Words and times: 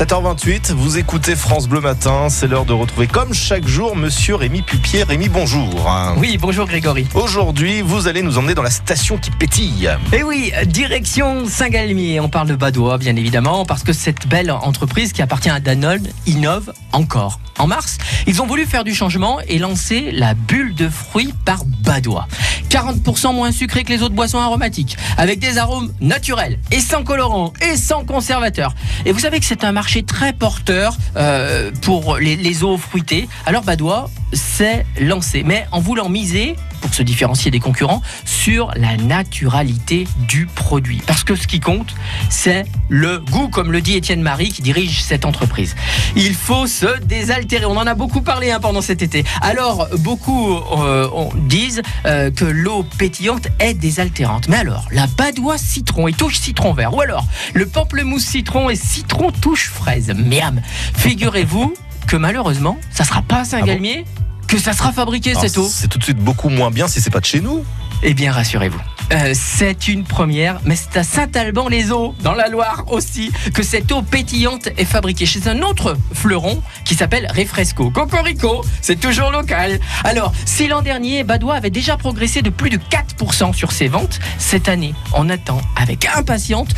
7h28, 0.00 0.72
vous 0.72 0.96
écoutez 0.96 1.36
France 1.36 1.68
Bleu 1.68 1.82
Matin. 1.82 2.30
C'est 2.30 2.46
l'heure 2.46 2.64
de 2.64 2.72
retrouver, 2.72 3.06
comme 3.06 3.34
chaque 3.34 3.66
jour, 3.66 3.94
monsieur 3.94 4.34
Rémi 4.34 4.62
Pupier. 4.62 5.02
Rémi, 5.02 5.28
bonjour. 5.28 5.86
Oui, 6.16 6.38
bonjour 6.40 6.66
Grégory. 6.66 7.06
Aujourd'hui, 7.12 7.82
vous 7.82 8.08
allez 8.08 8.22
nous 8.22 8.38
emmener 8.38 8.54
dans 8.54 8.62
la 8.62 8.70
station 8.70 9.18
qui 9.18 9.30
pétille. 9.30 9.90
Et 10.14 10.22
oui, 10.22 10.54
direction 10.64 11.44
Saint-Galmier. 11.44 12.18
On 12.18 12.30
parle 12.30 12.48
de 12.48 12.56
Badois, 12.56 12.96
bien 12.96 13.14
évidemment, 13.14 13.66
parce 13.66 13.82
que 13.82 13.92
cette 13.92 14.26
belle 14.26 14.50
entreprise 14.50 15.12
qui 15.12 15.20
appartient 15.20 15.50
à 15.50 15.60
Danone 15.60 16.08
innove 16.26 16.72
encore. 16.92 17.38
En 17.58 17.66
mars, 17.66 17.98
ils 18.26 18.40
ont 18.40 18.46
voulu 18.46 18.64
faire 18.64 18.84
du 18.84 18.94
changement 18.94 19.38
et 19.48 19.58
lancer 19.58 20.12
la 20.12 20.32
bulle 20.32 20.74
de 20.74 20.88
fruits 20.88 21.34
par 21.44 21.66
Badois. 21.66 22.26
40% 22.70 23.34
moins 23.34 23.50
sucré 23.50 23.82
que 23.82 23.92
les 23.92 24.02
autres 24.02 24.14
boissons 24.14 24.38
aromatiques, 24.38 24.96
avec 25.18 25.40
des 25.40 25.58
arômes 25.58 25.92
naturels 26.00 26.58
et 26.70 26.80
sans 26.80 27.02
colorants 27.02 27.52
et 27.60 27.76
sans 27.76 28.04
conservateurs. 28.04 28.74
Et 29.04 29.12
vous 29.12 29.18
savez 29.18 29.40
que 29.40 29.44
c'est 29.44 29.64
un 29.64 29.72
marché 29.72 30.04
très 30.04 30.32
porteur 30.32 30.96
euh, 31.16 31.72
pour 31.82 32.16
les, 32.18 32.62
eaux 32.62 32.78
fruitées. 32.78 33.28
Alors 33.44 33.64
Badois 33.64 34.08
s'est 34.32 34.86
lancé, 35.00 35.42
mais 35.44 35.66
en 35.72 35.80
voulant 35.80 36.08
miser 36.08 36.54
pour 36.80 36.92
se 36.94 37.02
différencier 37.02 37.50
des 37.50 37.60
concurrents 37.60 38.02
sur 38.24 38.70
la 38.76 38.96
naturalité 38.96 40.06
du 40.28 40.46
produit. 40.46 41.02
Parce 41.06 41.24
que 41.24 41.34
ce 41.36 41.46
qui 41.46 41.60
compte, 41.60 41.94
c'est 42.28 42.64
le 42.88 43.18
goût, 43.18 43.48
comme 43.48 43.72
le 43.72 43.80
dit 43.80 43.96
Étienne 43.96 44.22
Marie 44.22 44.48
qui 44.50 44.62
dirige 44.62 45.02
cette 45.02 45.24
entreprise. 45.24 45.76
Il 46.16 46.34
faut 46.34 46.66
se 46.66 46.98
désaltérer. 47.00 47.64
On 47.66 47.76
en 47.76 47.86
a 47.86 47.94
beaucoup 47.94 48.22
parlé 48.22 48.50
hein, 48.50 48.60
pendant 48.60 48.80
cet 48.80 49.02
été. 49.02 49.24
Alors, 49.42 49.88
beaucoup 49.98 50.54
euh, 50.54 51.08
on- 51.12 51.30
disent 51.34 51.82
euh, 52.06 52.30
que 52.30 52.44
l'eau 52.44 52.84
pétillante 52.98 53.48
est 53.58 53.74
désaltérante. 53.74 54.48
Mais 54.48 54.56
alors, 54.56 54.86
la 54.92 55.06
badoie 55.06 55.58
citron 55.58 56.08
et 56.08 56.12
touche 56.12 56.38
citron 56.38 56.72
vert, 56.72 56.94
ou 56.94 57.00
alors 57.00 57.24
le 57.54 57.66
pamplemousse 57.66 58.24
citron 58.24 58.70
et 58.70 58.76
citron 58.76 59.30
touche 59.32 59.68
fraise. 59.68 60.12
Miam 60.16 60.60
Figurez-vous 60.96 61.72
que 62.06 62.16
malheureusement, 62.16 62.78
ça 62.90 63.04
sera 63.04 63.22
pas 63.22 63.40
à 63.40 63.44
Saint-Galmier 63.44 64.04
que 64.50 64.58
ça 64.58 64.72
sera 64.72 64.92
fabriqué 64.92 65.30
Alors, 65.30 65.42
cette 65.42 65.58
eau. 65.58 65.68
C'est 65.70 65.86
tout 65.86 65.98
de 65.98 66.04
suite 66.04 66.18
beaucoup 66.18 66.48
moins 66.48 66.70
bien 66.70 66.88
si 66.88 67.00
c'est 67.00 67.10
pas 67.10 67.20
de 67.20 67.24
chez 67.24 67.40
nous. 67.40 67.64
Eh 68.02 68.14
bien, 68.14 68.32
rassurez-vous. 68.32 68.80
Euh, 69.12 69.32
c'est 69.34 69.88
une 69.88 70.04
première, 70.04 70.60
mais 70.64 70.76
c'est 70.76 70.98
à 70.98 71.02
Saint-Alban-les-Eaux, 71.02 72.14
dans 72.22 72.34
la 72.34 72.48
Loire 72.48 72.84
aussi, 72.88 73.32
que 73.52 73.62
cette 73.62 73.90
eau 73.92 74.02
pétillante 74.02 74.68
est 74.76 74.84
fabriquée 74.84 75.26
chez 75.26 75.48
un 75.48 75.62
autre 75.62 75.96
fleuron 76.12 76.62
qui 76.84 76.94
s'appelle 76.94 77.26
Refresco. 77.36 77.90
Cocorico, 77.90 78.64
c'est 78.80 79.00
toujours 79.00 79.30
local. 79.30 79.80
Alors, 80.04 80.32
si 80.44 80.68
l'an 80.68 80.82
dernier, 80.82 81.24
Badois 81.24 81.54
avait 81.54 81.70
déjà 81.70 81.96
progressé 81.96 82.42
de 82.42 82.50
plus 82.50 82.70
de 82.70 82.78
4% 82.78 83.52
sur 83.52 83.72
ses 83.72 83.88
ventes, 83.88 84.20
cette 84.38 84.68
année, 84.68 84.94
on 85.12 85.28
attend 85.28 85.60
avec 85.76 86.06
impatience, 86.06 86.68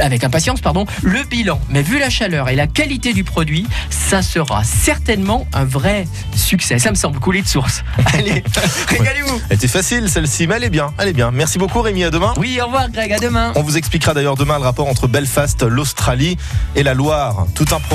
avec 0.00 0.24
impatience 0.24 0.60
pardon, 0.60 0.86
le 1.02 1.22
bilan. 1.24 1.60
Mais 1.70 1.82
vu 1.82 1.98
la 1.98 2.10
chaleur 2.10 2.48
et 2.48 2.56
la 2.56 2.66
qualité 2.66 3.12
du 3.12 3.24
produit, 3.24 3.66
ça 3.88 4.22
sera 4.22 4.64
certainement 4.64 5.46
un 5.52 5.64
vrai 5.64 6.06
succès. 6.34 6.78
Ça 6.78 6.90
me 6.90 6.96
semble 6.96 7.18
couler 7.20 7.42
de 7.42 7.48
source. 7.48 7.84
Allez, 8.14 8.44
régalez-vous. 8.88 9.40
Elle 9.48 9.56
était 9.56 9.68
facile 9.68 10.08
celle-ci, 10.08 10.46
mais 10.46 10.56
elle 10.56 10.64
est 10.64 10.70
bien, 10.70 10.92
elle 10.98 11.08
est 11.08 11.12
bien. 11.12 11.30
Merci 11.30 11.58
beaucoup 11.70 11.82
Rémi, 11.82 12.02
à 12.02 12.10
demain. 12.10 12.34
Oui, 12.36 12.58
au 12.60 12.66
revoir 12.66 12.90
Greg, 12.90 13.12
à 13.12 13.18
demain. 13.20 13.52
On 13.54 13.62
vous 13.62 13.76
expliquera 13.76 14.12
d'ailleurs 14.12 14.34
demain 14.34 14.58
le 14.58 14.64
rapport 14.64 14.88
entre 14.88 15.06
Belfast, 15.06 15.62
l'Australie 15.62 16.36
et 16.74 16.82
la 16.82 16.94
Loire. 16.94 17.46
Tout 17.54 17.66
un 17.70 17.78
programme. 17.78 17.90